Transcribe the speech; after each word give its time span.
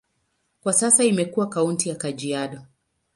Kwa 0.61 0.73
sasa 0.73 1.03
imekuwa 1.03 1.49
kaunti 1.49 1.89
ya 1.89 1.95
Kajiado. 1.95 2.61